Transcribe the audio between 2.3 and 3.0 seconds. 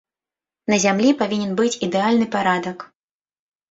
парадак.